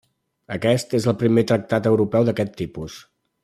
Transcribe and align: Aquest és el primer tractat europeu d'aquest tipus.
Aquest 0.55 0.95
és 1.01 1.05
el 1.11 1.17
primer 1.25 1.43
tractat 1.53 1.91
europeu 1.93 2.29
d'aquest 2.31 2.59
tipus. 2.65 3.01